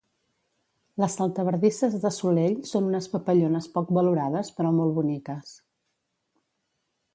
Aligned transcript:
Les 1.01 1.17
saltabardisses 1.19 1.97
de 2.05 2.11
solell 2.15 2.57
són 2.71 2.89
unes 2.89 3.09
papallones 3.13 3.69
poc 3.77 3.93
valorades 4.01 4.53
però 4.57 4.75
molt 4.81 4.99
boniques. 4.99 5.55